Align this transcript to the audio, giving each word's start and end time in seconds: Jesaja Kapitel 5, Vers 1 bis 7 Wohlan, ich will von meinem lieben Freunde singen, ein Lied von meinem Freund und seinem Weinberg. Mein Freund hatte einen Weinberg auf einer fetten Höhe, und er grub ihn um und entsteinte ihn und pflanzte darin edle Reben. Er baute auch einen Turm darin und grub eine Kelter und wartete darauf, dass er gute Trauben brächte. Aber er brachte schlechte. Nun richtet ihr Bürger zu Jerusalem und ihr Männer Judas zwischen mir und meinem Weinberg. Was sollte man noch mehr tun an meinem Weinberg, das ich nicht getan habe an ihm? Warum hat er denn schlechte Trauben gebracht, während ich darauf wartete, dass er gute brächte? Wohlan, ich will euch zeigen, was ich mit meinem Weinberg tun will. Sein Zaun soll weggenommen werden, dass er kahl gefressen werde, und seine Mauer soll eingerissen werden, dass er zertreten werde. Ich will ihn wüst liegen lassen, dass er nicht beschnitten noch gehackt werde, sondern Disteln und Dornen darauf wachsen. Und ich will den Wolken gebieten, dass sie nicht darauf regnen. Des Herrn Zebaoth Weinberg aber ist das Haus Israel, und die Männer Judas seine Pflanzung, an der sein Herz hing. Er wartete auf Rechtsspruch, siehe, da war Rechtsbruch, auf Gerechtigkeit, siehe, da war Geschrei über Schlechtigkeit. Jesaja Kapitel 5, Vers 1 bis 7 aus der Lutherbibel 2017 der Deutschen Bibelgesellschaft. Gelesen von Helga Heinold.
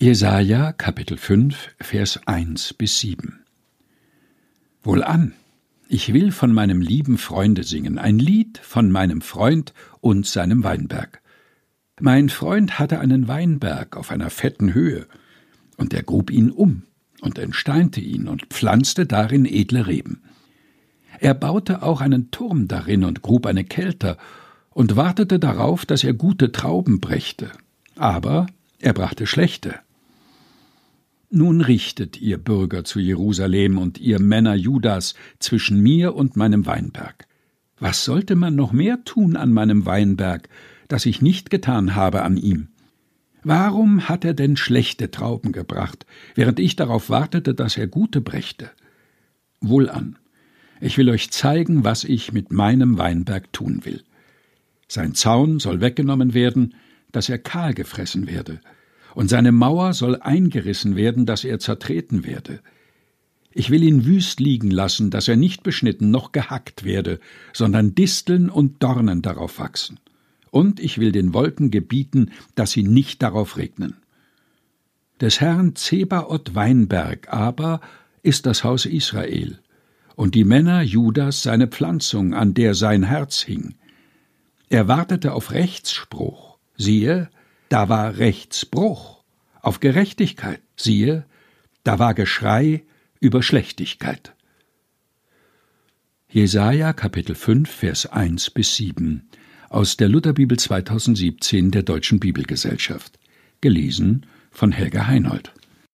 Jesaja 0.00 0.72
Kapitel 0.74 1.16
5, 1.16 1.70
Vers 1.80 2.20
1 2.24 2.74
bis 2.74 3.00
7 3.00 3.40
Wohlan, 4.84 5.34
ich 5.88 6.14
will 6.14 6.30
von 6.30 6.52
meinem 6.52 6.80
lieben 6.80 7.18
Freunde 7.18 7.64
singen, 7.64 7.98
ein 7.98 8.20
Lied 8.20 8.58
von 8.58 8.92
meinem 8.92 9.22
Freund 9.22 9.74
und 10.00 10.24
seinem 10.24 10.62
Weinberg. 10.62 11.20
Mein 11.98 12.28
Freund 12.28 12.78
hatte 12.78 13.00
einen 13.00 13.26
Weinberg 13.26 13.96
auf 13.96 14.12
einer 14.12 14.30
fetten 14.30 14.72
Höhe, 14.72 15.08
und 15.76 15.92
er 15.92 16.04
grub 16.04 16.30
ihn 16.30 16.52
um 16.52 16.84
und 17.20 17.36
entsteinte 17.36 18.00
ihn 18.00 18.28
und 18.28 18.46
pflanzte 18.50 19.04
darin 19.04 19.46
edle 19.46 19.88
Reben. 19.88 20.22
Er 21.18 21.34
baute 21.34 21.82
auch 21.82 22.00
einen 22.00 22.30
Turm 22.30 22.68
darin 22.68 23.02
und 23.02 23.22
grub 23.22 23.46
eine 23.46 23.64
Kelter 23.64 24.16
und 24.70 24.94
wartete 24.94 25.40
darauf, 25.40 25.84
dass 25.84 26.04
er 26.04 26.14
gute 26.14 26.52
Trauben 26.52 27.00
brächte. 27.00 27.50
Aber 27.96 28.46
er 28.78 28.92
brachte 28.92 29.26
schlechte. 29.26 29.80
Nun 31.30 31.60
richtet 31.60 32.20
ihr 32.20 32.38
Bürger 32.38 32.84
zu 32.84 33.00
Jerusalem 33.00 33.76
und 33.76 33.98
ihr 33.98 34.20
Männer 34.20 34.54
Judas 34.54 35.14
zwischen 35.38 35.82
mir 35.82 36.14
und 36.14 36.36
meinem 36.36 36.64
Weinberg. 36.64 37.26
Was 37.78 38.04
sollte 38.04 38.34
man 38.34 38.54
noch 38.54 38.72
mehr 38.72 39.04
tun 39.04 39.36
an 39.36 39.52
meinem 39.52 39.84
Weinberg, 39.84 40.48
das 40.88 41.04
ich 41.04 41.20
nicht 41.20 41.50
getan 41.50 41.94
habe 41.94 42.22
an 42.22 42.38
ihm? 42.38 42.68
Warum 43.44 44.08
hat 44.08 44.24
er 44.24 44.34
denn 44.34 44.56
schlechte 44.56 45.10
Trauben 45.10 45.52
gebracht, 45.52 46.06
während 46.34 46.58
ich 46.58 46.76
darauf 46.76 47.10
wartete, 47.10 47.54
dass 47.54 47.76
er 47.76 47.86
gute 47.86 48.20
brächte? 48.20 48.70
Wohlan, 49.60 50.18
ich 50.80 50.96
will 50.96 51.10
euch 51.10 51.30
zeigen, 51.30 51.84
was 51.84 52.04
ich 52.04 52.32
mit 52.32 52.52
meinem 52.52 52.98
Weinberg 52.98 53.52
tun 53.52 53.84
will. 53.84 54.02
Sein 54.88 55.14
Zaun 55.14 55.60
soll 55.60 55.80
weggenommen 55.80 56.34
werden, 56.34 56.74
dass 57.12 57.28
er 57.28 57.38
kahl 57.38 57.74
gefressen 57.74 58.26
werde, 58.26 58.60
und 59.18 59.28
seine 59.28 59.50
Mauer 59.50 59.94
soll 59.94 60.14
eingerissen 60.20 60.94
werden, 60.94 61.26
dass 61.26 61.42
er 61.42 61.58
zertreten 61.58 62.24
werde. 62.24 62.60
Ich 63.50 63.68
will 63.68 63.82
ihn 63.82 64.06
wüst 64.06 64.38
liegen 64.38 64.70
lassen, 64.70 65.10
dass 65.10 65.26
er 65.26 65.34
nicht 65.34 65.64
beschnitten 65.64 66.12
noch 66.12 66.30
gehackt 66.30 66.84
werde, 66.84 67.18
sondern 67.52 67.96
Disteln 67.96 68.48
und 68.48 68.80
Dornen 68.80 69.20
darauf 69.20 69.58
wachsen. 69.58 69.98
Und 70.52 70.78
ich 70.78 70.98
will 70.98 71.10
den 71.10 71.34
Wolken 71.34 71.72
gebieten, 71.72 72.30
dass 72.54 72.70
sie 72.70 72.84
nicht 72.84 73.20
darauf 73.20 73.56
regnen. 73.56 73.96
Des 75.20 75.40
Herrn 75.40 75.74
Zebaoth 75.74 76.54
Weinberg 76.54 77.26
aber 77.28 77.80
ist 78.22 78.46
das 78.46 78.62
Haus 78.62 78.86
Israel, 78.86 79.58
und 80.14 80.36
die 80.36 80.44
Männer 80.44 80.80
Judas 80.82 81.42
seine 81.42 81.66
Pflanzung, 81.66 82.34
an 82.34 82.54
der 82.54 82.74
sein 82.74 83.02
Herz 83.02 83.40
hing. 83.40 83.74
Er 84.68 84.86
wartete 84.86 85.32
auf 85.32 85.50
Rechtsspruch, 85.50 86.56
siehe, 86.76 87.28
da 87.68 87.88
war 87.88 88.18
Rechtsbruch, 88.18 89.22
auf 89.60 89.80
Gerechtigkeit, 89.80 90.60
siehe, 90.76 91.26
da 91.84 91.98
war 91.98 92.14
Geschrei 92.14 92.84
über 93.20 93.42
Schlechtigkeit. 93.42 94.34
Jesaja 96.28 96.92
Kapitel 96.92 97.34
5, 97.34 97.70
Vers 97.70 98.06
1 98.06 98.50
bis 98.50 98.76
7 98.76 99.28
aus 99.70 99.96
der 99.96 100.08
Lutherbibel 100.08 100.58
2017 100.58 101.70
der 101.70 101.82
Deutschen 101.82 102.20
Bibelgesellschaft. 102.20 103.18
Gelesen 103.60 104.26
von 104.50 104.72
Helga 104.72 105.06
Heinold. 105.06 105.52